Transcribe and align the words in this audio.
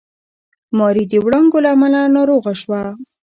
ماري 0.77 1.03
د 1.11 1.13
وړانګو 1.25 1.57
له 1.63 1.69
امله 1.75 2.01
ناروغه 2.15 2.53
شوه. 2.61 2.81